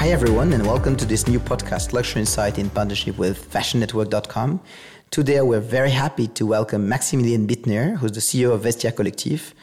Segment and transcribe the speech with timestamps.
[0.00, 4.58] Hi, everyone, and welcome to this new podcast, Luxury Insight, in partnership with FashionNetwork.com.
[5.10, 9.54] Today, we're very happy to welcome Maximilian Bittner, who's the CEO of Vestiaire Collective,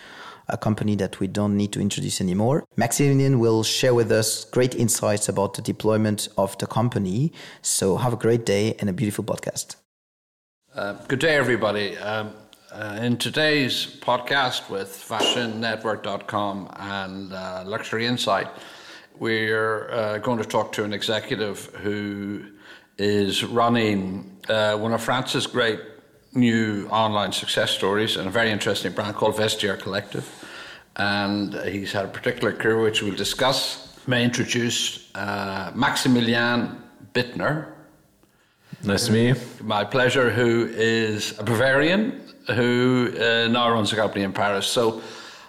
[0.47, 2.65] a company that we don't need to introduce anymore.
[2.75, 7.33] Maximilian will share with us great insights about the deployment of the company.
[7.63, 9.75] So, have a great day and a beautiful podcast.
[10.75, 11.97] Uh, good day, everybody.
[11.97, 12.31] Um,
[12.71, 18.49] uh, in today's podcast with FashionNetwork.com and uh, Luxury Insight,
[19.19, 22.45] we're uh, going to talk to an executive who
[22.97, 25.79] is running uh, one of France's great
[26.33, 30.27] new online success stories and a very interesting brand called Vestiaire Collective.
[30.95, 33.97] And he's had a particular career which we'll discuss.
[34.07, 36.81] May introduce uh, Maximilian
[37.13, 37.73] Bittner.
[38.83, 39.35] Nice to meet you.
[39.63, 44.67] My pleasure, who is a Bavarian who uh, now runs a company in Paris.
[44.67, 45.01] So,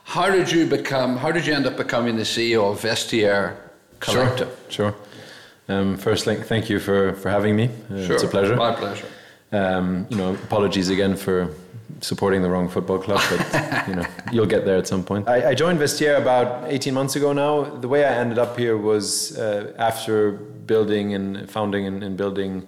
[0.09, 1.19] how did you become?
[1.19, 3.57] How did you end up becoming the CEO of Vestiaire
[4.01, 4.49] Collective?
[4.71, 4.93] Sure.
[4.93, 5.75] sure.
[5.75, 7.69] Um, first, thank you for, for having me.
[7.93, 8.15] Uh, sure.
[8.15, 8.57] It's a pleasure.
[8.57, 9.07] My pleasure.
[9.53, 11.55] Um, you know, apologies again for
[12.01, 15.29] supporting the wrong football club, but you know, you'll get there at some point.
[15.29, 17.65] I, I, joined Vestiaire about 18 months ago now.
[17.65, 22.67] The way I ended up here was uh, after building and founding and, and building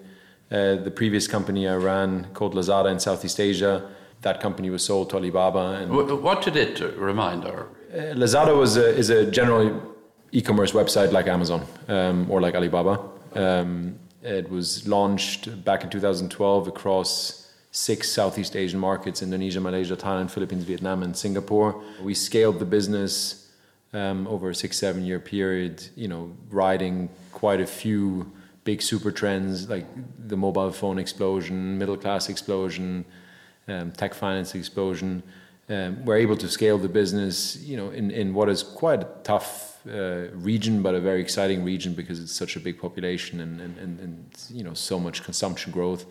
[0.51, 3.89] uh, the previous company I ran called Lazada in Southeast Asia.
[4.23, 5.81] That company was sold to Alibaba.
[5.81, 5.91] And
[6.23, 7.45] what did it remind?
[7.45, 9.81] Or uh, Lazada was a, is a general
[10.33, 13.01] e-commerce website like Amazon um, or like Alibaba.
[13.35, 20.31] Um, it was launched back in 2012 across six Southeast Asian markets Indonesia, Malaysia, Thailand,
[20.31, 21.83] Philippines, Vietnam, and Singapore.
[22.03, 23.49] We scaled the business
[23.93, 28.31] um, over a six, seven year period, you know, riding quite a few
[28.65, 29.87] big super trends like
[30.29, 33.05] the mobile phone explosion, middle class explosion,
[33.71, 35.23] um, tech finance explosion.
[35.69, 39.09] Um, we're able to scale the business, you know, in, in what is quite a
[39.23, 43.61] tough uh, region, but a very exciting region because it's such a big population and,
[43.61, 46.05] and, and, and you know so much consumption growth.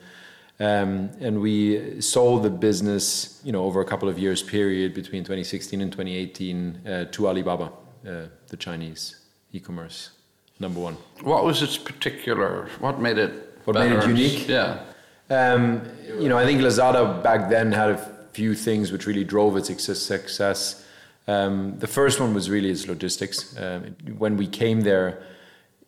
[0.62, 5.24] Um, and we sold the business, you know, over a couple of years period between
[5.24, 7.72] 2016 and 2018 uh, to Alibaba,
[8.06, 9.16] uh, the Chinese
[9.54, 10.10] e-commerce
[10.60, 10.98] number one.
[11.22, 12.68] What was its particular?
[12.80, 13.32] What made it?
[13.64, 13.90] What better?
[13.90, 14.48] made it unique?
[14.48, 14.80] Yeah.
[15.30, 15.82] Um,
[16.20, 17.98] you know, I think Lazada back then had a
[18.34, 20.86] few things which really drove its success.
[21.28, 23.56] Um, the first one was really its logistics.
[23.58, 25.22] Um, when we came there,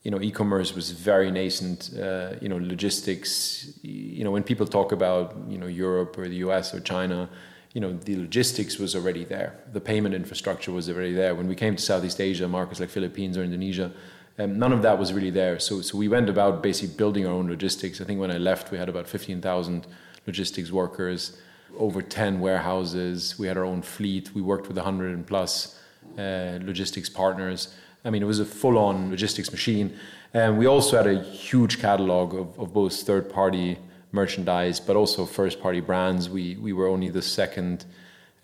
[0.04, 1.92] you know, e-commerce was very nascent.
[1.98, 3.80] Uh, you know, logistics.
[3.82, 7.30] You know, when people talk about you know Europe or the US or China,
[7.74, 9.60] you know, the logistics was already there.
[9.72, 11.36] The payment infrastructure was already there.
[11.36, 13.92] When we came to Southeast Asia, markets like Philippines or Indonesia,
[14.40, 15.60] um, none of that was really there.
[15.60, 18.02] So, so we went about basically building our own logistics.
[18.02, 19.86] I think when I left, we had about 15,000
[20.26, 21.38] logistics workers
[21.78, 23.38] over 10 warehouses.
[23.38, 24.34] We had our own fleet.
[24.34, 25.80] We worked with 100 and plus
[26.18, 27.74] uh, logistics partners.
[28.04, 29.98] I mean, it was a full on logistics machine.
[30.34, 33.78] And we also had a huge catalog of, of both third party
[34.12, 36.30] merchandise, but also first party brands.
[36.30, 37.86] We, we were only the second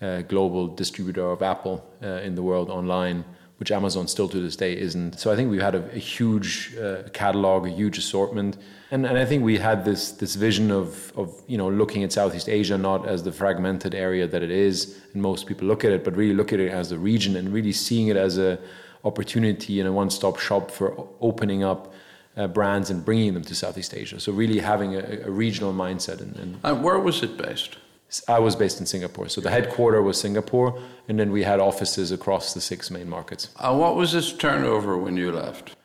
[0.00, 3.24] uh, global distributor of Apple uh, in the world online
[3.58, 5.18] which Amazon still to this day isn't.
[5.18, 8.56] So I think we had a, a huge uh, catalog, a huge assortment,
[8.90, 12.12] and, and I think we had this this vision of of you know looking at
[12.12, 15.92] Southeast Asia not as the fragmented area that it is, and most people look at
[15.92, 18.58] it, but really look at it as a region and really seeing it as a
[19.04, 21.92] opportunity and a one stop shop for opening up.
[22.36, 24.20] Uh, brands and bringing them to Southeast Asia.
[24.20, 26.20] So really having a, a regional mindset.
[26.20, 27.78] And, and, and where was it based?
[28.26, 29.28] I was based in Singapore.
[29.28, 33.50] So the headquarter was Singapore, and then we had offices across the six main markets.
[33.60, 35.76] And what was its turnover when you left?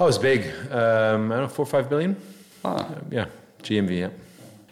[0.00, 0.46] Oh, it was big.
[0.70, 2.16] Um, I don't know, four or five billion.
[2.64, 2.76] Ah.
[2.76, 3.26] Uh, yeah,
[3.62, 4.10] GMV, yeah.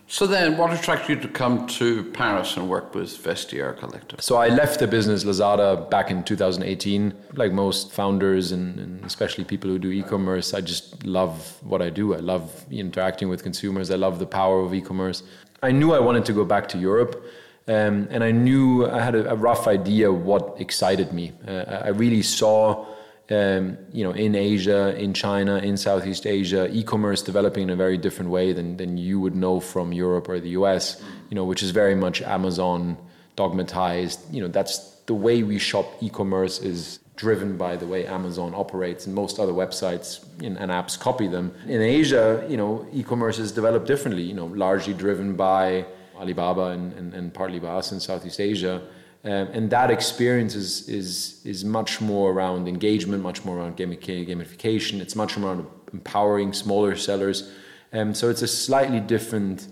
[0.09, 4.23] So then, what attracted you to come to Paris and work with Vestiaire Collective?
[4.23, 7.13] So I left the business Lazada back in 2018.
[7.35, 11.91] Like most founders and, and especially people who do e-commerce, I just love what I
[11.91, 12.15] do.
[12.15, 13.91] I love interacting with consumers.
[13.91, 15.25] I love the power of e-commerce.
[15.63, 17.25] I knew I wanted to go back to Europe.
[17.69, 21.33] Um, and I knew I had a, a rough idea what excited me.
[21.47, 22.87] Uh, I really saw,
[23.29, 27.99] um, you know, in Asia, in China, in Southeast Asia, e-commerce developing in a very
[27.99, 31.03] different way than than you would know from Europe or the US.
[31.29, 32.97] You know, which is very much Amazon
[33.35, 34.21] dogmatized.
[34.33, 35.87] You know, that's the way we shop.
[36.01, 41.27] E-commerce is driven by the way Amazon operates, and most other websites and apps copy
[41.27, 41.53] them.
[41.67, 44.23] In Asia, you know, e-commerce is developed differently.
[44.23, 45.87] You know, largely driven by
[46.17, 48.83] Alibaba and, and, and partly by us in Southeast Asia.
[49.25, 55.01] Um, and that experience is, is, is much more around engagement, much more around gamification.
[55.01, 57.51] It's much more around empowering smaller sellers.
[57.93, 59.69] Um, so it's a slightly different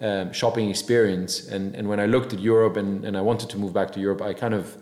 [0.00, 1.48] um, shopping experience.
[1.48, 4.00] And, and when I looked at Europe and, and I wanted to move back to
[4.00, 4.76] Europe, I kind of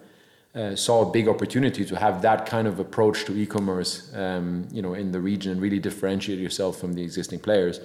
[0.57, 4.81] uh, saw a big opportunity to have that kind of approach to e-commerce, um, you
[4.81, 7.81] know, in the region and really differentiate yourself from the existing players.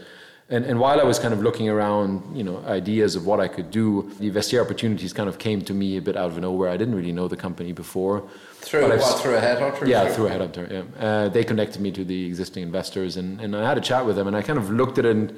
[0.49, 3.47] And, and while I was kind of looking around, you know, ideas of what I
[3.47, 6.69] could do, the Vestiaire opportunities kind of came to me a bit out of nowhere.
[6.69, 8.27] I didn't really know the company before.
[8.55, 9.87] Through what, through a headhunter?
[9.87, 10.69] Yeah, through a headhunter.
[10.69, 14.05] Yeah, uh, they connected me to the existing investors, and, and I had a chat
[14.05, 15.29] with them, and I kind of looked at it, and,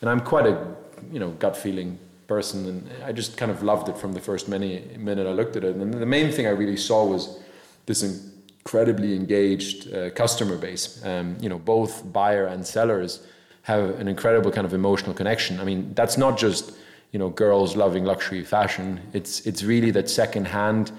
[0.00, 0.76] and I'm quite a
[1.12, 4.48] you know gut feeling person, and I just kind of loved it from the first
[4.48, 5.76] many minute I looked at it.
[5.76, 7.38] And the main thing I really saw was
[7.86, 11.04] this incredibly engaged uh, customer base.
[11.04, 13.24] Um, you know, both buyer and sellers
[13.62, 15.60] have an incredible kind of emotional connection.
[15.60, 16.72] I mean, that's not just
[17.12, 19.00] you know girls loving luxury fashion.
[19.12, 20.92] It's it's really that second hand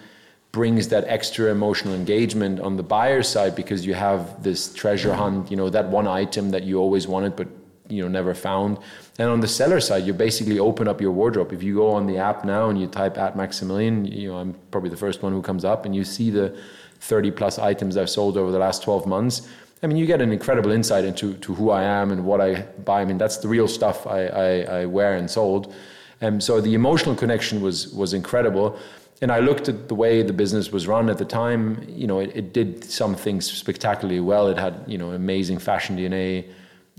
[0.52, 5.52] brings that extra emotional engagement on the buyer side because you have this treasure hunt.
[5.52, 7.48] You know that one item that you always wanted but
[7.90, 8.78] you know never found.
[9.20, 11.52] And on the seller side, you basically open up your wardrobe.
[11.54, 14.54] If you go on the app now and you type at Maximilian, you know I'm
[14.72, 16.58] probably the first one who comes up, and you see the
[17.00, 19.48] 30 plus items I've sold over the last 12 months
[19.84, 22.62] I mean, you get an incredible insight into to who I am and what I
[22.84, 23.02] buy.
[23.02, 25.74] I mean, that's the real stuff I, I, I wear and sold.
[26.20, 28.78] And so the emotional connection was was incredible.
[29.22, 31.86] And I looked at the way the business was run at the time.
[31.88, 34.48] You know, it, it did some things spectacularly well.
[34.48, 36.50] It had you know amazing fashion DNA.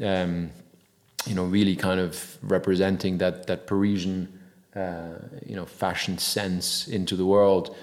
[0.00, 0.50] Um,
[1.28, 4.28] you know, really kind of representing that that Parisian
[4.74, 7.76] uh, you know fashion sense into the world.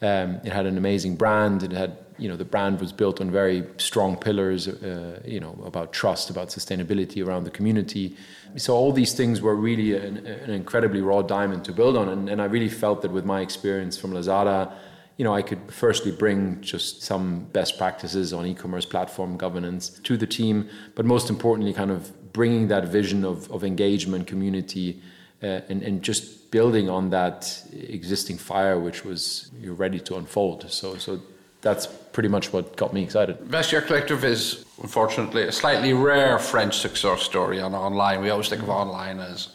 [0.00, 1.62] Um, it had an amazing brand.
[1.62, 5.58] It had you know the brand was built on very strong pillars uh, you know
[5.64, 8.16] about trust about sustainability around the community
[8.56, 12.28] so all these things were really an, an incredibly raw diamond to build on and,
[12.28, 14.72] and, i really felt that with my experience from lazada
[15.16, 20.16] you know i could firstly bring just some best practices on e-commerce platform governance to
[20.16, 25.00] the team but most importantly kind of bringing that vision of, of engagement community
[25.42, 30.96] uh, and, and just building on that existing fire which was ready to unfold so
[30.96, 31.20] so
[31.62, 33.38] that's pretty much what got me excited.
[33.38, 38.20] Vestiaire Collective is unfortunately a slightly rare French success story on online.
[38.20, 39.48] We always think of online as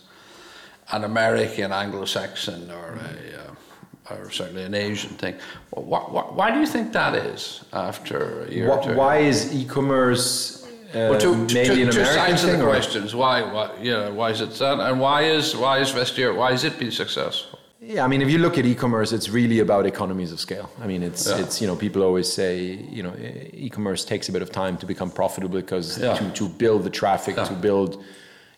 [0.91, 5.35] an American, Anglo-Saxon, or a, uh, or certainly an Asian thing.
[5.71, 7.65] Why, do you think that is?
[7.73, 10.65] After a year, why, why is e-commerce
[11.09, 13.13] well, two, mainly two, two sides of the questions.
[13.13, 16.35] Why, why, you know, why is it that, and why is why is Vestiaire?
[16.35, 17.59] Why is it been successful?
[17.79, 20.69] Yeah, I mean, if you look at e-commerce, it's really about economies of scale.
[20.81, 21.39] I mean, it's yeah.
[21.39, 22.55] it's you know people always say
[22.97, 23.13] you know
[23.53, 26.15] e-commerce takes a bit of time to become profitable because yeah.
[26.15, 27.45] to to build the traffic, yeah.
[27.45, 28.03] to build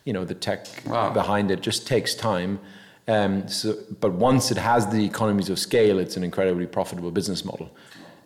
[0.04, 1.10] you know the tech wow.
[1.10, 2.58] behind it, just takes time.
[3.08, 7.44] Um, so, but once it has the economies of scale, it's an incredibly profitable business
[7.44, 7.70] model.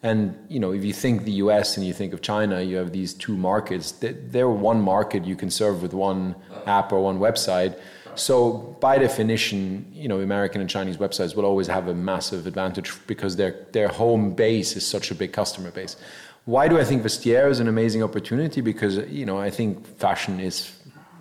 [0.05, 1.77] And you know, if you think the U.S.
[1.77, 3.93] and you think of China, you have these two markets.
[4.01, 6.37] They're one market you can serve with one
[6.67, 7.77] app or one website
[8.17, 12.93] so by definition, you know, American and Chinese websites will always have a massive advantage
[13.07, 15.97] because their their home base is such a big customer base.
[16.45, 18.61] Why do I think Vestiaire is an amazing opportunity?
[18.61, 20.71] Because you know, I think fashion is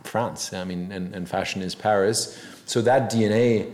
[0.04, 0.54] France.
[0.54, 2.40] I mean, and, and fashion is Paris.
[2.66, 3.72] So that DNA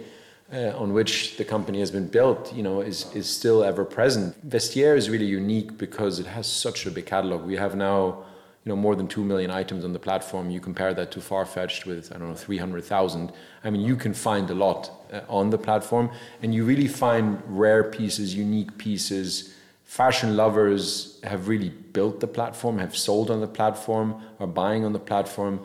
[0.51, 4.35] uh, on which the company has been built, you know, is is still ever present.
[4.47, 7.45] Vestiaire is really unique because it has such a big catalog.
[7.45, 8.25] We have now
[8.65, 10.49] you know more than two million items on the platform.
[10.49, 13.31] You compare that to Farfetched with I don't know three hundred thousand.
[13.63, 16.09] I mean, you can find a lot uh, on the platform,
[16.41, 19.55] and you really find rare pieces, unique pieces.
[19.85, 24.93] Fashion lovers have really built the platform, have sold on the platform, are buying on
[24.93, 25.59] the platform,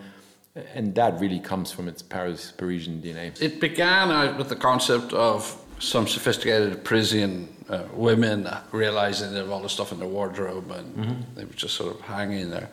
[0.75, 3.41] and that really comes from its Paris Parisian DNA.
[3.41, 9.51] It began out with the concept of some sophisticated Parisian uh, women realizing they have
[9.51, 11.35] all the stuff in their wardrobe and mm-hmm.
[11.35, 12.69] they were just sort of hanging there.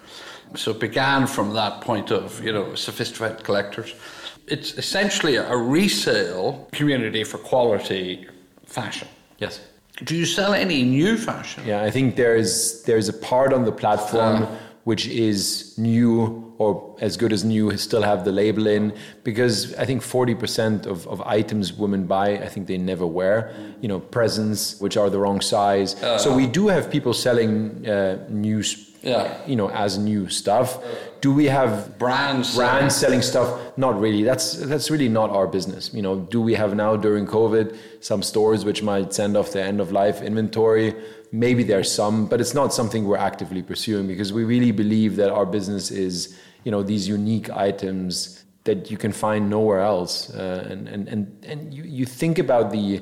[0.56, 3.96] So it began from that point of, you know, sophisticated collectors.
[4.48, 8.28] It's essentially a resale community for quality
[8.66, 9.08] fashion.
[9.40, 9.62] Yes.
[10.04, 11.64] Do you sell any new fashion?
[11.66, 16.96] Yeah, I think there's there's a part on the platform uh, which is new or
[17.02, 18.94] as good as new still have the label in.
[19.24, 23.54] Because I think 40% of, of items women buy I think they never wear.
[23.82, 26.02] You know presents which are the wrong size.
[26.04, 28.64] Uh, so we do have people selling uh, new
[29.02, 29.38] yeah.
[29.48, 30.84] you know as new stuff.
[31.22, 32.56] Do we have brands.
[32.56, 33.78] Brands selling stuff?
[33.78, 34.24] Not really.
[34.24, 35.94] That's that's really not our business.
[35.94, 39.66] You know do we have now during covid some stores which might send off their
[39.66, 40.96] end of life inventory
[41.32, 45.32] maybe there's some but it's not something we're actively pursuing because we really believe that
[45.32, 50.30] our business is you know these unique items that you can find nowhere else.
[50.30, 53.02] Uh, and and and and you, you think about the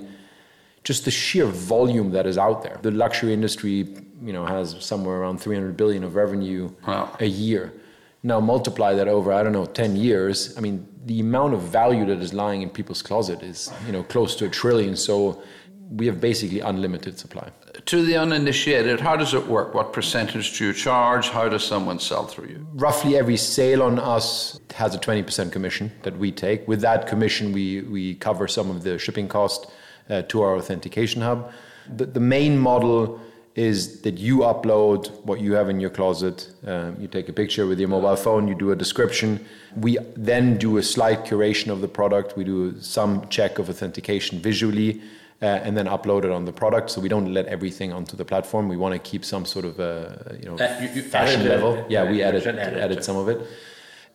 [0.83, 2.79] just the sheer volume that is out there.
[2.81, 3.87] The luxury industry
[4.21, 7.15] you know has somewhere around 300 billion of revenue wow.
[7.19, 7.73] a year.
[8.21, 12.05] Now multiply that over i don't know 10 years i mean the amount of value
[12.05, 14.95] that is lying in people's closet is you know close to a trillion.
[14.95, 15.41] So
[15.89, 17.49] we have basically unlimited supply.
[17.85, 19.73] To the uninitiated, how does it work?
[19.73, 21.29] What percentage do you charge?
[21.29, 22.67] How does someone sell through you?
[22.73, 26.67] Roughly every sale on us has a 20% commission that we take.
[26.67, 29.71] With that commission, we, we cover some of the shipping cost
[30.09, 31.51] uh, to our authentication hub.
[31.95, 33.19] The, the main model
[33.55, 36.51] is that you upload what you have in your closet.
[36.67, 39.43] Um, you take a picture with your mobile phone, you do a description.
[39.75, 42.37] We then do a slight curation of the product.
[42.37, 45.01] We do some check of authentication visually
[45.41, 46.89] uh, and then upload it on the product.
[46.89, 48.67] So we don't let everything onto the platform.
[48.67, 51.51] We want to keep some sort of a you know Uh, you- you fashion edit
[51.51, 51.85] level.
[51.89, 53.39] Yeah, we Yeah, edit edit edit some of it.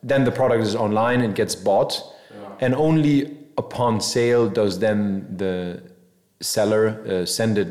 [0.02, 2.02] Then the product is online and gets bought,
[2.60, 5.80] and only upon sale does then the
[6.40, 7.68] seller uh, send it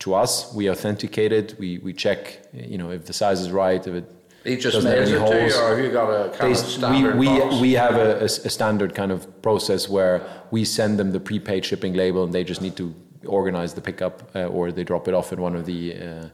[0.00, 0.52] to us.
[0.54, 1.54] We authenticate it.
[1.58, 2.20] We we check
[2.52, 3.86] you know if the size is right.
[3.86, 4.04] If it
[4.46, 7.26] He just mails it to you, or have you got a kind of standard we,
[7.26, 7.54] box?
[7.54, 11.94] we, we have a, standard kind of process where we send them the prepaid shipping
[11.94, 12.94] label and they just need to
[13.26, 16.28] organize the pickup uh, or they drop it off at one of the uh,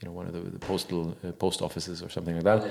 [0.00, 2.68] you know one of the, the postal uh, post offices or something like that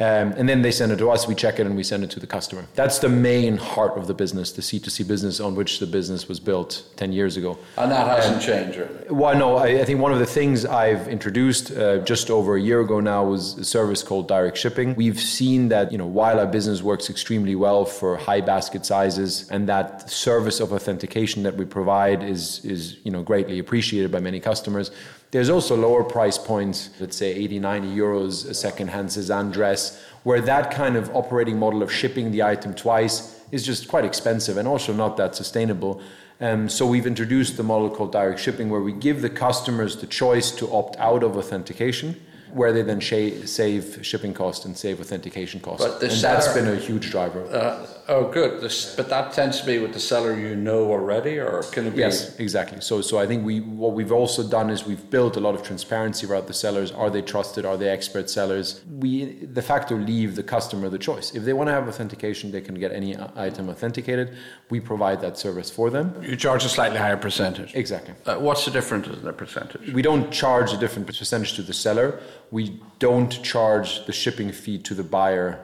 [0.00, 2.10] um, and then they send it to us we check it and we send it
[2.10, 5.78] to the customer that's the main heart of the business the c2c business on which
[5.78, 9.10] the business was built 10 years ago and that hasn't changed, really.
[9.10, 12.60] well, no, I, I think one of the things I've introduced uh, just over a
[12.60, 14.94] year ago now was a service called direct shipping.
[14.94, 19.48] We've seen that, you know, while our business works extremely well for high basket sizes
[19.50, 24.20] and that service of authentication that we provide is, is you know, greatly appreciated by
[24.20, 24.90] many customers,
[25.30, 30.40] there's also lower price points, let's say 80, 90 euros a second-hand Sézane dress, where
[30.40, 34.66] that kind of operating model of shipping the item twice is just quite expensive and
[34.66, 36.00] also not that sustainable.
[36.40, 40.06] Um, so we've introduced the model called direct shipping, where we give the customers the
[40.06, 42.14] choice to opt out of authentication,
[42.52, 45.80] where they then sha- save shipping cost and save authentication cost.
[45.80, 47.44] But the and that's been a huge driver.
[47.44, 48.60] Uh, oh, good.
[48.60, 51.90] This, but that tends to be with the seller you know already, or can it
[51.90, 52.00] be?
[52.00, 52.80] Yes, exactly.
[52.80, 55.62] So, so I think we what we've also done is we've built a lot of
[55.62, 56.90] transparency about the sellers.
[56.92, 57.64] Are they trusted?
[57.64, 58.82] Are they expert sellers?
[58.90, 61.34] We de facto leave the customer the choice.
[61.34, 64.36] If they want to have authentication, they can get any item authenticated.
[64.70, 66.14] We provide that service for them.
[66.22, 67.74] You charge a slightly higher percentage.
[67.74, 68.14] Exactly.
[68.26, 69.92] Uh, what's the difference in the percentage?
[69.92, 72.20] We don't charge a different percentage to the seller.
[72.50, 75.60] We don't charge the shipping fee to the buyer,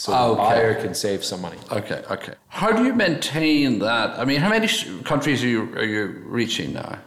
[0.00, 0.42] so the Okay.
[0.42, 1.58] buyer can save some money.
[1.70, 2.34] Okay, okay.
[2.48, 4.18] How do you maintain that?
[4.18, 4.68] I mean, how many
[5.04, 6.98] countries are you, are you reaching now?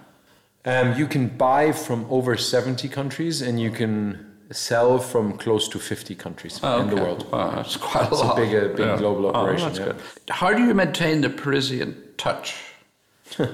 [0.65, 3.97] Um, you can buy from over 70 countries and you can
[4.51, 7.31] sell from close to 50 countries in the world.
[7.31, 9.79] Wow, that's quite a It's a big, uh, big global Oh, operation, that's
[10.27, 10.35] yeah.
[10.35, 12.55] How do you maintain the Parisian touch?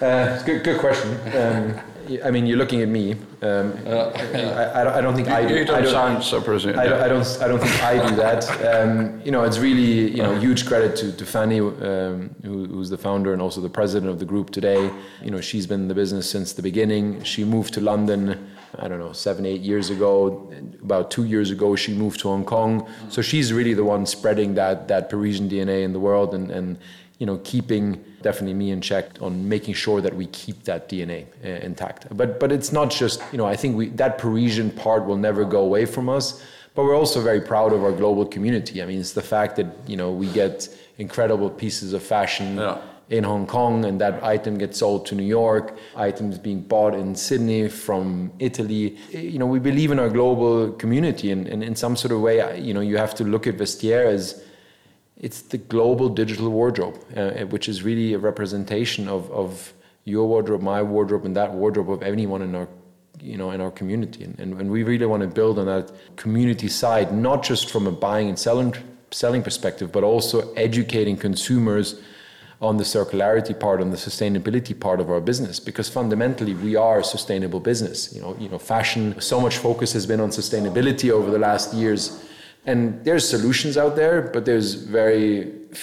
[0.00, 1.10] Uh, good, good question.
[1.36, 1.80] Um,
[2.24, 3.12] I mean, you're looking at me.
[3.42, 5.54] Um, I, I, don't- I don't think I do.
[5.54, 6.38] You I don't don't- sound so.
[6.38, 7.04] I, yeah.
[7.04, 7.38] I don't.
[7.42, 8.42] I don't think I do that.
[8.64, 12.90] Um, you know, it's really you know huge credit to to Fanny, um, who, who's
[12.90, 14.90] the founder and also the president of the group today.
[15.22, 17.22] You know, she's been in the business since the beginning.
[17.24, 18.20] She moved to London.
[18.78, 20.52] I don't know, seven, eight years ago.
[20.82, 22.86] About two years ago, she moved to Hong Kong.
[23.08, 26.78] So she's really the one spreading that that Parisian DNA in the world and and
[27.18, 31.26] you know keeping definitely me in check on making sure that we keep that DNA
[31.44, 32.06] uh, intact.
[32.16, 35.44] But but it's not just you know I think we that Parisian part will never
[35.44, 36.42] go away from us.
[36.74, 38.80] But we're also very proud of our global community.
[38.82, 42.78] I mean, it's the fact that you know we get incredible pieces of fashion Yeah.
[43.10, 45.76] in Hong Kong, and that item gets sold to New York.
[45.96, 48.96] Items being bought in Sydney from Italy.
[49.10, 52.36] You know, we believe in our global community, and, and in some sort of way,
[52.60, 54.40] you know, you have to look at Vestiaire as
[55.20, 59.72] it's the global digital wardrobe, uh, which is really a representation of, of
[60.04, 62.68] your wardrobe, my wardrobe, and that wardrobe of anyone in our
[63.20, 64.22] you know in our community.
[64.24, 67.86] And, and, and we really want to build on that community side not just from
[67.86, 68.74] a buying and selling
[69.10, 72.00] selling perspective but also educating consumers
[72.60, 75.58] on the circularity part on the sustainability part of our business.
[75.58, 78.14] Because fundamentally we are a sustainable business.
[78.14, 81.74] You know you know fashion so much focus has been on sustainability over the last
[81.74, 82.24] years
[82.70, 84.68] and there's solutions out there but there's
[85.00, 85.26] very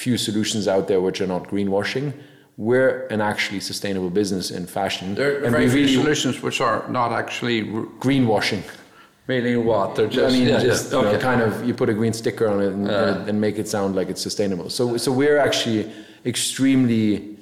[0.03, 2.13] few solutions out there which are not greenwashing
[2.57, 6.35] we're an actually sustainable business in fashion There are and very we few really solutions
[6.47, 8.63] which are not actually r- greenwashing
[9.27, 9.95] meaning what?
[9.95, 11.21] They're just, I mean, yeah, just yeah, you know, okay.
[11.21, 12.87] kind of you put a green sticker on it and,
[13.29, 14.69] and make it sound like it's sustainable.
[14.69, 15.91] So, so we're actually
[16.25, 17.35] extremely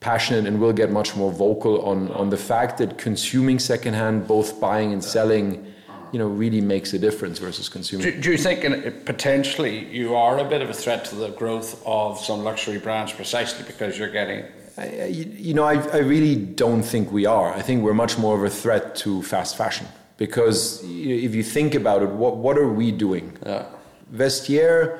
[0.00, 4.60] passionate and will get much more vocal on on the fact that consuming secondhand, both
[4.60, 5.66] buying and selling,
[6.12, 8.06] you know, really makes a difference versus consuming.
[8.06, 11.28] Do, do you think in, potentially you are a bit of a threat to the
[11.30, 14.44] growth of some luxury brands precisely because you're getting
[14.76, 17.52] I, I- you know, I, I really don't think we are.
[17.52, 19.86] I think we're much more of a threat to fast fashion
[20.18, 23.36] because if you think about it, what what are we doing?
[23.44, 23.66] Yeah.
[24.14, 24.98] Vestiaire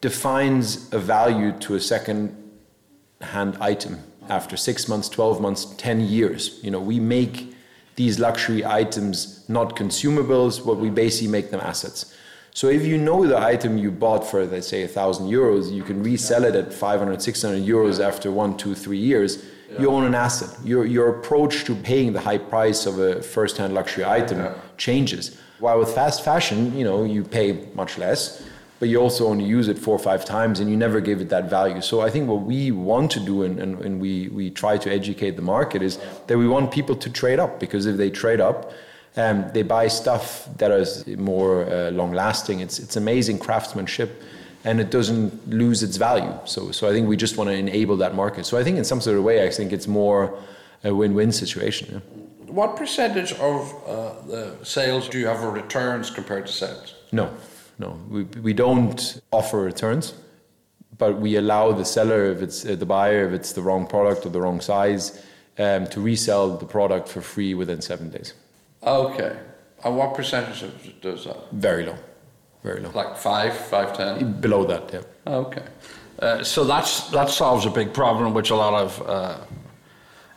[0.00, 2.36] defines a value to a second
[3.20, 3.98] hand item
[4.28, 6.60] after six months, 12 months, 10 years.
[6.62, 7.53] You know, we make
[7.96, 12.14] these luxury items not consumables, but we basically make them assets.
[12.52, 15.82] So if you know the item you bought for, let's say, a thousand euros, you
[15.82, 19.44] can resell it at 500, 600 euros after one, two, three years.
[19.70, 19.80] Yeah.
[19.80, 20.56] You own an asset.
[20.64, 24.54] Your, your approach to paying the high price of a first-hand luxury item yeah.
[24.76, 25.36] changes.
[25.58, 28.46] While with fast fashion, you know, you pay much less
[28.84, 31.30] but you also only use it four or five times and you never give it
[31.30, 31.80] that value.
[31.80, 34.92] So I think what we want to do and, and, and we, we try to
[34.92, 38.42] educate the market is that we want people to trade up because if they trade
[38.42, 38.74] up,
[39.16, 42.60] um, they buy stuff that is more uh, long lasting.
[42.60, 44.22] It's, it's amazing craftsmanship
[44.64, 46.34] and it doesn't lose its value.
[46.44, 48.44] So, so I think we just want to enable that market.
[48.44, 50.38] So I think in some sort of way, I think it's more
[50.84, 51.88] a win-win situation.
[51.90, 52.52] Yeah.
[52.52, 56.96] What percentage of uh, the sales do you have returns compared to sales?
[57.12, 57.30] No,
[57.78, 60.14] no, we, we don't offer returns,
[60.96, 64.26] but we allow the seller, if it's uh, the buyer, if it's the wrong product
[64.26, 65.22] or the wrong size,
[65.58, 68.34] um, to resell the product for free within seven days.
[68.82, 69.36] Okay.
[69.84, 70.64] And what percentage
[71.00, 71.50] does that?
[71.52, 71.96] Very low.
[72.62, 72.90] Very low.
[72.94, 74.40] Like five, five, ten?
[74.40, 75.32] Below that, yeah.
[75.32, 75.62] Okay.
[76.18, 79.36] Uh, so that's that solves a big problem which a lot of uh,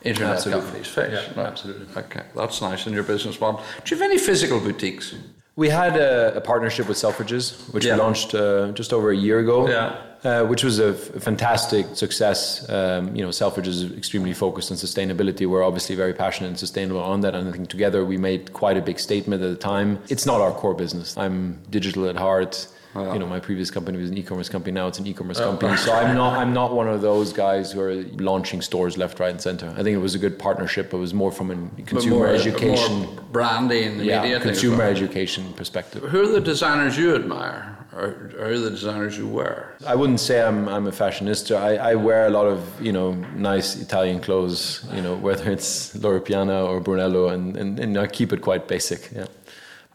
[0.01, 0.63] internet absolutely.
[0.63, 1.13] companies face.
[1.13, 1.48] Yeah, right?
[1.48, 1.88] absolutely.
[1.96, 3.62] Okay, that's nice in your business model.
[3.84, 5.13] Do you have any physical boutiques?
[5.58, 7.96] We had a, a partnership with Selfridges, which yeah.
[7.96, 9.68] we launched uh, just over a year ago.
[9.68, 10.04] Yeah.
[10.24, 12.68] Uh, which was a, f- a fantastic success.
[12.70, 15.48] Um, you know, Selfridges is extremely focused on sustainability.
[15.48, 17.34] We're obviously very passionate and sustainable on that.
[17.36, 20.00] And I think together we made quite a big statement at the time.
[20.10, 21.18] It's not our core business.
[21.18, 22.68] I'm digital at heart.
[22.98, 23.13] Oh.
[23.13, 24.72] You know, my previous company was an e-commerce company.
[24.72, 25.51] Now it's an e-commerce oh.
[25.51, 25.77] company.
[25.77, 27.94] So I'm not I'm not one of those guys who are
[28.30, 29.70] launching stores left, right, and center.
[29.77, 30.94] I think it was a good partnership.
[30.94, 36.01] It was more from a consumer more, education, more branding, yeah, media consumer education perspective.
[36.04, 37.74] Who are the designers you admire?
[37.94, 39.75] Or, are the designers you wear?
[39.88, 41.58] I wouldn't say I'm, I'm a fashionista.
[41.58, 44.86] I, I wear a lot of you know nice Italian clothes.
[44.94, 48.68] You know whether it's Loro Piana or Brunello, and, and, and I keep it quite
[48.68, 49.12] basic.
[49.12, 49.27] Yeah.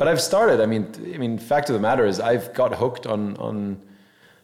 [0.03, 0.61] But I've started.
[0.61, 3.81] I mean, I mean, fact of the matter is, I've got hooked on on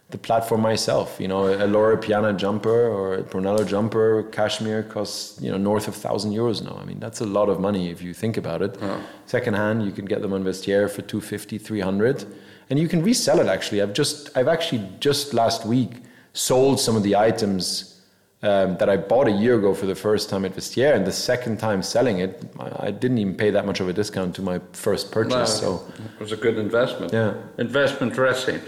[0.09, 1.17] the platform myself.
[1.19, 5.89] You know, a Loro Piana jumper or a Brunello jumper, cashmere costs you know north
[5.89, 6.79] of thousand euros now.
[6.81, 8.77] I mean, that's a lot of money if you think about it.
[8.81, 9.01] Oh.
[9.25, 12.25] Secondhand, you can get them on Vestiaire for 250, 300,
[12.69, 13.47] and you can resell it.
[13.47, 15.91] Actually, I've just I've actually just last week
[16.31, 17.98] sold some of the items
[18.41, 21.11] um, that I bought a year ago for the first time at Vestiaire, and the
[21.11, 24.61] second time selling it, I, didn't even pay that much of a discount to my
[24.71, 25.61] first purchase.
[25.61, 27.11] No, so it was a good investment.
[27.11, 28.61] Yeah, investment dressing.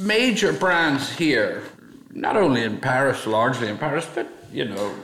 [0.00, 1.62] Major brands here,
[2.10, 4.94] not only in Paris, largely in Paris, but you know,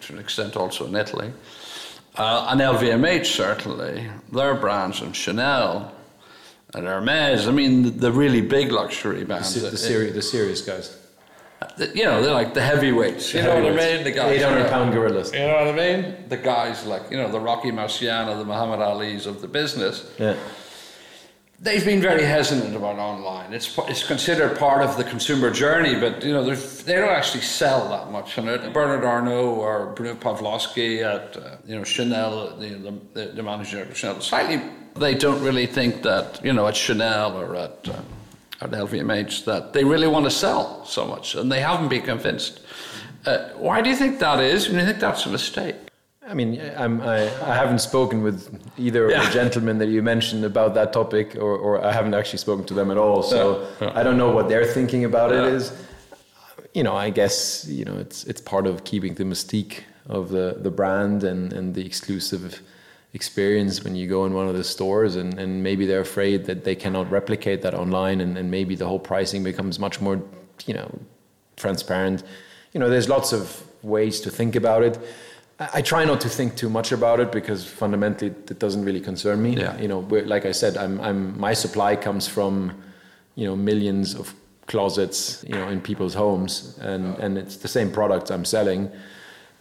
[0.00, 1.30] to an extent also in Italy,
[2.16, 4.08] uh, and LVMH certainly.
[4.32, 5.92] Their brands and Chanel
[6.72, 7.46] and Hermes.
[7.46, 9.60] I mean, the, the really big luxury brands.
[9.60, 10.96] The, the, seri- the serious guys
[11.94, 13.34] you know, they're like the heavyweights.
[13.34, 14.04] You know what I mean?
[14.04, 14.40] The guys.
[14.40, 15.32] 800 pound gorillas.
[15.32, 16.28] You know what I mean?
[16.28, 20.10] The guys like, you know, the Rocky Marciano, the Muhammad Ali's of the business.
[20.18, 20.36] Yeah.
[21.62, 23.52] They've been very hesitant about online.
[23.52, 27.86] It's it's considered part of the consumer journey, but you know they don't actually sell
[27.90, 28.38] that much.
[28.38, 33.82] And Bernard Arnault or Bruno Pavlovsky at uh, you know Chanel, the, the, the manager
[33.82, 34.62] of Chanel, slightly
[34.96, 38.00] they don't really think that you know at Chanel or at uh,
[38.60, 42.60] at LVMH that they really want to sell so much and they haven't been convinced.
[43.26, 44.66] Uh, why do you think that is?
[44.66, 45.76] And you think that's a mistake?
[46.30, 49.20] I mean, I'm, I, I haven't spoken with either yeah.
[49.20, 52.64] of the gentlemen that you mentioned about that topic, or, or I haven't actually spoken
[52.66, 53.22] to them at all.
[53.22, 53.88] So yeah.
[53.88, 53.98] Yeah.
[53.98, 55.72] I don't know what they're thinking about it is.
[56.72, 60.56] You know, I guess you know it's it's part of keeping the mystique of the
[60.60, 62.62] the brand and and the exclusive
[63.12, 66.64] experience when you go in one of the stores and, and maybe they're afraid that
[66.64, 70.22] they cannot replicate that online and, and maybe the whole pricing becomes much more
[70.66, 70.98] you know
[71.56, 72.22] transparent.
[72.72, 74.98] You know there's lots of ways to think about it.
[75.58, 79.00] I, I try not to think too much about it because fundamentally it doesn't really
[79.00, 79.56] concern me.
[79.56, 79.76] Yeah.
[79.80, 82.80] you know like i said I'm, I'm my supply comes from
[83.34, 84.34] you know millions of
[84.66, 88.88] closets you know in people's homes and and it's the same products i'm selling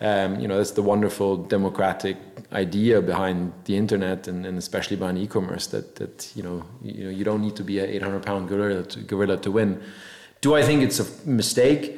[0.02, 2.18] um, you know, that's the wonderful democratic
[2.54, 7.10] idea behind the internet and, and especially behind e-commerce that, that you, know, you know,
[7.10, 9.82] you don't need to be an 800 pound gorilla to, gorilla to win.
[10.42, 11.98] Do I think it's a mistake?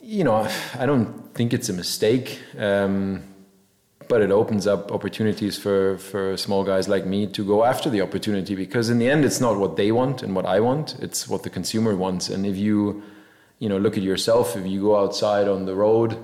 [0.00, 0.48] You know,
[0.78, 2.40] I don't think it's a mistake.
[2.58, 3.22] Um,
[4.08, 8.00] but it opens up opportunities for, for small guys like me to go after the
[8.00, 11.28] opportunity because in the end it's not what they want and what I want it's
[11.28, 13.02] what the consumer wants and if you
[13.58, 14.56] you know, look at yourself.
[14.56, 16.18] If you go outside on the road,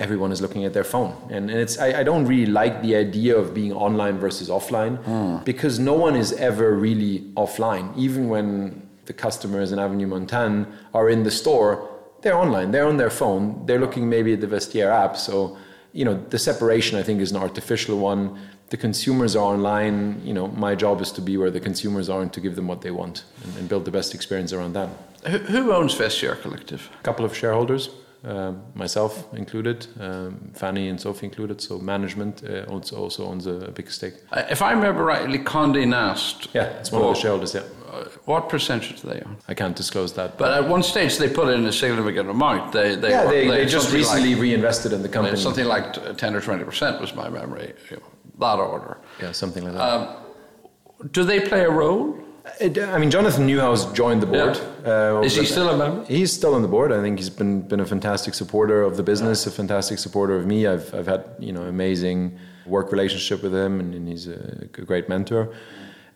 [0.00, 2.96] everyone is looking at their phone, and, and it's I, I don't really like the
[2.96, 5.44] idea of being online versus offline mm.
[5.44, 7.96] because no one is ever really offline.
[7.96, 11.88] Even when the customers in Avenue Montaigne are in the store,
[12.22, 15.16] they're online, they're on their phone, they're looking maybe at the Vestiaire app.
[15.16, 15.56] So,
[15.92, 18.38] you know, the separation I think is an artificial one.
[18.70, 20.20] The consumers are online.
[20.24, 22.66] You know, my job is to be where the consumers are and to give them
[22.66, 24.88] what they want and, and build the best experience around that.
[25.26, 26.90] Who, who owns Vestiaire Collective?
[27.00, 27.90] A couple of shareholders,
[28.24, 31.60] um, myself included, um, Fanny and Sophie included.
[31.60, 34.14] So management uh, also, also owns a, a, big stake.
[34.32, 36.48] Uh, if I remember rightly, Condé Nast.
[36.52, 37.54] Yeah, it's one of the shareholders.
[37.54, 37.62] Yeah.
[37.90, 39.38] Uh, what percentage do they own?
[39.48, 40.36] I can't disclose that.
[40.36, 42.72] But at one stage, they put in a significant amount.
[42.72, 45.38] They, they yeah, they, they, they just recently like, reinvested in the company.
[45.38, 47.72] Something like ten or twenty percent was my memory.
[48.38, 48.98] That order.
[49.20, 49.80] Yeah, something like that.
[49.80, 50.16] Um,
[51.12, 52.18] do they play a role?
[52.60, 54.56] I mean, Jonathan Newhouse joined the board.
[54.84, 55.18] Yeah.
[55.18, 56.04] Uh, is he still a member?
[56.06, 56.92] He's still on the board.
[56.92, 59.52] I think he's been been a fantastic supporter of the business, yeah.
[59.52, 60.66] a fantastic supporter of me.
[60.66, 64.84] I've I've had you know amazing work relationship with him, and, and he's a, a
[64.84, 65.54] great mentor.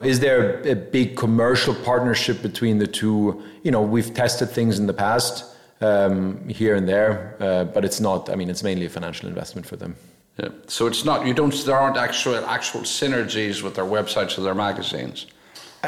[0.02, 3.42] Is there a big commercial partnership between the two?
[3.62, 5.44] You know, we've tested things in the past
[5.80, 8.30] um, here and there, uh, but it's not.
[8.30, 9.96] I mean, it's mainly a financial investment for them.
[10.38, 10.48] Yeah.
[10.66, 11.26] So it's not.
[11.26, 11.54] You don't.
[11.64, 15.26] There aren't actual actual synergies with their websites or their magazines.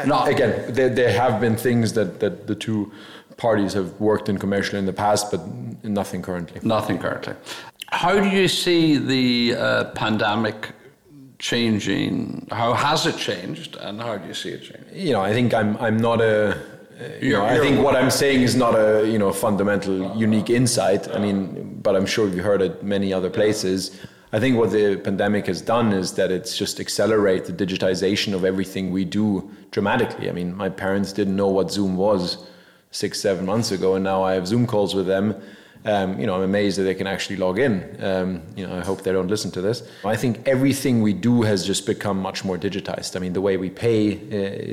[0.05, 0.73] Not again.
[0.73, 2.91] There, there have been things that that the two
[3.37, 5.41] parties have worked in commercially in the past, but
[5.83, 6.59] nothing currently.
[6.63, 7.33] Nothing currently.
[7.87, 10.71] How do you see the uh, pandemic
[11.39, 12.47] changing?
[12.51, 14.93] How has it changed, and how do you see it changing?
[14.93, 16.57] You know, I think I'm I'm not a.
[17.21, 20.49] You know, I think what I'm saying is not a you know fundamental uh, unique
[20.49, 21.07] uh, insight.
[21.09, 21.19] I uh.
[21.19, 23.99] mean, but I'm sure you've heard it many other places.
[24.33, 28.43] I think what the pandemic has done is that it's just accelerated the digitization of
[28.43, 30.29] everything we do dramatically.
[30.29, 32.45] I mean, my parents didn't know what Zoom was
[32.91, 35.35] six, seven months ago, and now I have Zoom calls with them
[35.85, 38.03] um, you know, I'm amazed that they can actually log in.
[38.03, 39.87] Um, you know, I hope they don't listen to this.
[40.03, 43.15] I think everything we do has just become much more digitized.
[43.15, 44.19] I mean, the way we pay uh,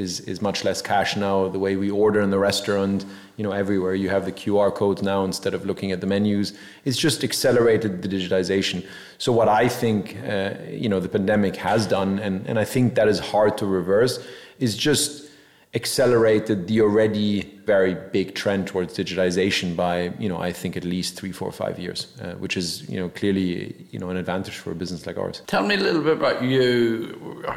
[0.02, 1.48] is is much less cash now.
[1.48, 3.04] The way we order in the restaurant,
[3.36, 6.54] you know, everywhere you have the QR codes now instead of looking at the menus.
[6.86, 8.86] It's just accelerated the digitization.
[9.18, 12.94] So what I think, uh, you know, the pandemic has done, and and I think
[12.94, 14.18] that is hard to reverse,
[14.58, 15.28] is just
[15.74, 21.16] accelerated the already very big trend towards digitization by you know I think at least
[21.16, 24.72] three, four, five years, uh, which is you know clearly you know an advantage for
[24.72, 25.42] a business like ours.
[25.46, 27.06] Tell me a little bit about you,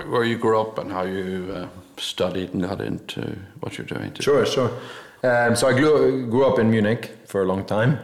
[0.07, 4.11] where you grew up, and how you uh, studied and got into what you're doing.
[4.11, 4.23] Today.
[4.23, 4.71] Sure, sure.
[5.23, 7.99] Um, so I grew grew up in Munich for a long time.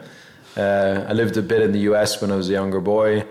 [0.58, 2.22] Uh, I lived a bit in the U.S.
[2.22, 3.24] when I was a younger boy.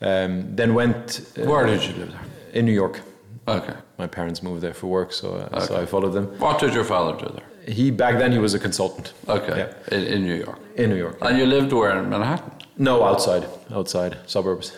[0.00, 1.22] Um, then went.
[1.38, 2.24] Uh, where did you live there?
[2.52, 3.00] In New York.
[3.48, 3.74] Okay.
[3.98, 5.66] My parents moved there for work, so, uh, okay.
[5.66, 6.26] so I followed them.
[6.38, 7.74] What did your father do there?
[7.74, 9.12] He back then he was a consultant.
[9.28, 9.58] Okay.
[9.58, 9.96] Yeah.
[9.96, 10.58] In, in New York.
[10.76, 11.18] In New York.
[11.20, 12.50] And you lived where in Manhattan?
[12.76, 14.76] No, outside, outside suburbs.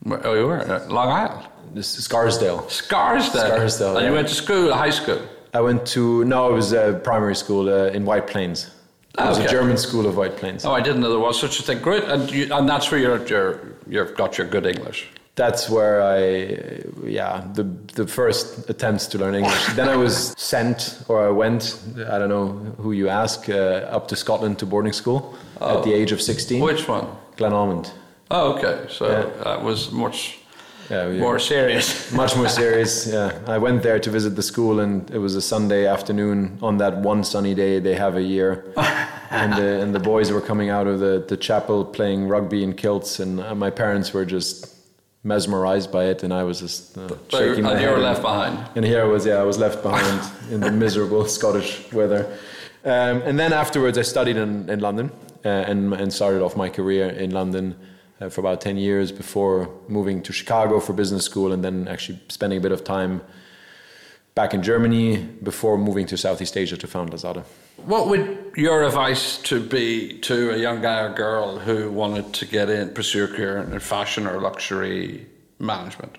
[0.00, 1.46] Where, oh, you were Long Island.
[1.74, 2.68] This is Scarsdale.
[2.68, 3.46] Scarsdale.
[3.46, 3.96] Scarsdale.
[3.96, 4.08] And yeah.
[4.08, 5.20] you went to school, high school.
[5.52, 8.70] I went to no, it was a primary school uh, in White Plains.
[9.18, 9.46] It was okay.
[9.46, 10.64] a German school of White Plains.
[10.64, 11.80] Oh, I didn't know there was such a thing.
[11.80, 16.02] Great, and, you, and that's where you're, you're, you've got your good English that's where
[16.02, 19.66] I, yeah, the the first attempts to learn English.
[19.76, 21.78] then I was sent, or I went,
[22.14, 22.48] I don't know
[22.82, 25.20] who you ask, uh, up to Scotland to boarding school
[25.60, 25.78] oh.
[25.78, 26.60] at the age of 16.
[26.60, 27.06] Which one?
[27.36, 27.90] Glenalmond.
[28.30, 28.86] Oh, okay.
[28.88, 29.44] So yeah.
[29.44, 30.38] that was much
[30.90, 32.12] yeah, yeah, more serious.
[32.22, 33.38] much more serious, yeah.
[33.46, 36.58] I went there to visit the school, and it was a Sunday afternoon.
[36.62, 38.64] On that one sunny day they have a year,
[39.30, 42.74] and uh, and the boys were coming out of the the chapel playing rugby in
[42.74, 44.77] kilts, and uh, my parents were just
[45.28, 48.58] mesmerized by it, and I was just uh, shaking my and you were left behind.
[48.74, 52.26] And here I was, yeah, I was left behind in the miserable Scottish weather.
[52.84, 55.12] Um, and then afterwards, I studied in, in London
[55.44, 57.76] uh, and, and started off my career in London
[58.20, 62.18] uh, for about 10 years before moving to Chicago for business school and then actually
[62.28, 63.20] spending a bit of time
[64.34, 67.44] back in Germany before moving to Southeast Asia to found Lazada.
[67.84, 72.44] What would your advice to be to a young guy or girl who wanted to
[72.44, 75.26] get in, pursue a career in fashion or luxury
[75.58, 76.18] management?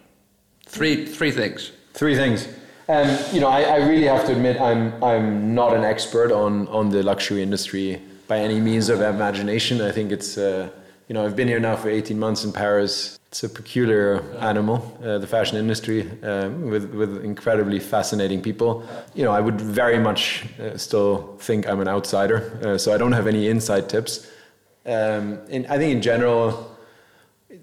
[0.66, 1.72] Three, three things.
[1.94, 2.48] Three things.
[2.88, 6.68] Um, you know, I, I, really have to admit I'm I'm not an expert on
[6.70, 9.80] on the luxury industry by any means of imagination.
[9.80, 10.70] I think it's uh,
[11.10, 13.20] you know I've been here now for 18 months in Paris.
[13.30, 18.88] It's a peculiar animal, uh, the fashion industry, um, with with incredibly fascinating people.
[19.16, 22.98] You know, I would very much uh, still think I'm an outsider, uh, so I
[22.98, 24.28] don't have any inside tips.
[24.86, 26.78] Um, and I think in general,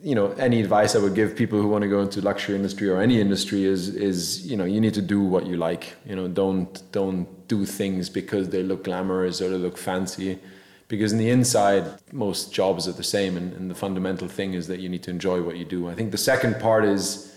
[0.02, 2.88] you know, any advice I would give people who want to go into luxury industry
[2.88, 5.94] or any industry is is you know you need to do what you like.
[6.04, 10.40] You know, don't don't do things because they look glamorous or they look fancy
[10.88, 14.66] because in the inside most jobs are the same and, and, the fundamental thing is
[14.68, 17.34] that you need to enjoy what you do i think the second part is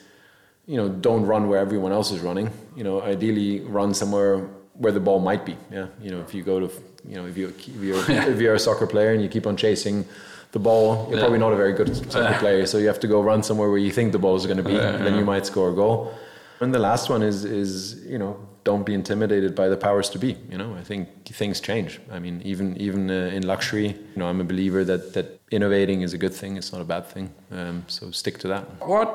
[0.65, 4.91] you know don't run where everyone else is running you know ideally run somewhere where
[4.91, 6.69] the ball might be yeah you know if you go to
[7.07, 9.55] you know, if you if you're, if you're a soccer player and you keep on
[9.55, 10.05] chasing
[10.51, 11.23] the ball, you're yeah.
[11.23, 12.65] probably not a very good soccer player.
[12.65, 14.63] So you have to go run somewhere where you think the ball is going to
[14.63, 16.13] be, and then you might score a goal.
[16.59, 20.19] And the last one is is you know don't be intimidated by the powers to
[20.19, 20.38] be.
[20.52, 22.00] You know, I think things change.
[22.12, 26.02] I mean, even even uh, in luxury, you know, I'm a believer that that innovating
[26.02, 26.58] is a good thing.
[26.58, 27.32] It's not a bad thing.
[27.52, 28.63] Um, so stick to that.
[28.86, 29.10] What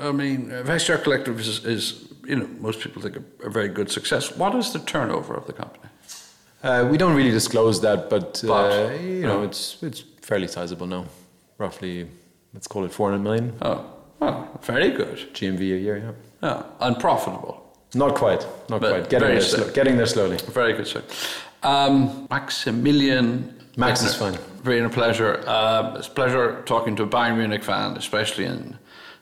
[0.00, 3.90] I mean, Vestiaire Collective is, is you know most people think a, a, very good
[3.90, 4.36] success.
[4.36, 5.88] What is the turnover of the company?
[6.62, 10.86] Uh, we don't really disclose that, but, but uh, you know, it's it's fairly sizable
[10.86, 11.06] now.
[11.58, 12.06] Roughly,
[12.54, 13.52] let's call it 400 million.
[13.62, 13.84] Oh,
[14.20, 15.16] oh very good.
[15.34, 16.12] GMV a year, yeah.
[16.42, 17.69] Yeah, unprofitable.
[17.94, 19.10] Not quite, not but quite.
[19.10, 20.36] Getting there, sl- getting there slowly.
[20.52, 21.02] Very good, sir.
[21.62, 23.56] Um, Maximilian.
[23.76, 24.36] Max is fine.
[24.62, 25.42] Very a pleasure.
[25.46, 28.78] Uh, it's a pleasure talking to a Bayern Munich fan, especially in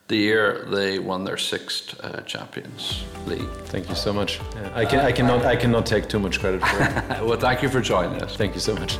[0.08, 3.48] the year they won their sixth uh, Champions League.
[3.66, 4.40] Thank you so much.
[4.54, 7.22] Yeah, I can, I cannot, I cannot take too much credit for it.
[7.24, 8.36] well, thank you for joining us.
[8.36, 8.98] Thank you so much.